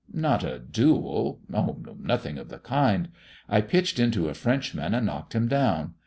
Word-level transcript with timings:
Not 0.11 0.43
a 0.43 0.57
duel 0.57 1.41
no 1.47 1.79
nothing 1.99 2.39
of 2.39 2.49
the 2.49 2.57
kind. 2.57 3.09
I 3.47 3.61
pitched 3.61 3.99
into 3.99 4.29
a 4.29 4.33
Frenchman 4.33 4.95
and 4.95 5.05
knocked 5.05 5.33
him 5.33 5.47
down. 5.47 5.93